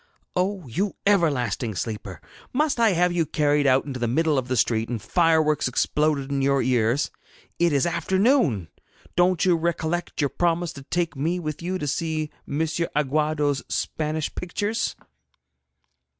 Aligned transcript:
'Oh, 0.35 0.65
you 0.67 0.95
everlasting 1.05 1.75
sleeper! 1.75 2.21
Must 2.53 2.79
I 2.79 2.93
have 2.93 3.11
you 3.11 3.23
carried 3.27 3.67
out 3.67 3.85
into 3.85 3.99
the 3.99 4.07
middle 4.07 4.35
of 4.35 4.47
the 4.47 4.57
street, 4.57 4.89
and 4.89 4.99
fireworks 4.99 5.67
exploded 5.67 6.31
in 6.31 6.41
your 6.41 6.63
ears? 6.63 7.11
It 7.59 7.71
is 7.71 7.85
afternoon. 7.85 8.69
Don't 9.15 9.45
you 9.45 9.55
recollect 9.55 10.19
your 10.19 10.31
promise 10.31 10.73
to 10.73 10.81
take 10.81 11.15
me 11.15 11.39
with 11.39 11.61
you 11.61 11.77
to 11.77 11.85
see 11.85 12.31
M. 12.47 12.61
Aguado's 12.61 13.63
Spanish 13.69 14.33
pictures?' 14.33 14.95